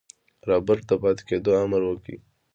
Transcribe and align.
رابرټ 0.49 0.81
د 0.89 0.91
پاتې 1.01 1.23
کېدو 1.29 1.51
امر 1.63 1.81
وکړ. 1.85 2.17